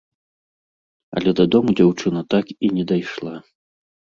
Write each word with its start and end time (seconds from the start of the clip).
Але 1.19 1.29
дадому 1.39 1.75
дзяўчына 1.81 2.25
так 2.35 2.45
і 2.69 2.73
не 2.79 2.83
дайшла. 2.93 3.35